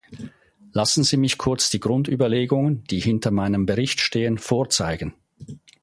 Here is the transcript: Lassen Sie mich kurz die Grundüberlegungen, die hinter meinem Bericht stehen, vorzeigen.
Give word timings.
Lassen 0.71 1.03
Sie 1.03 1.15
mich 1.15 1.37
kurz 1.37 1.69
die 1.69 1.79
Grundüberlegungen, 1.79 2.83
die 2.85 2.99
hinter 2.99 3.29
meinem 3.29 3.67
Bericht 3.67 3.99
stehen, 4.01 4.39
vorzeigen. 4.39 5.13